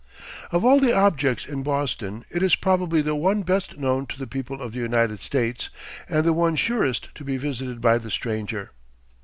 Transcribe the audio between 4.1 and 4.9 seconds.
the people of the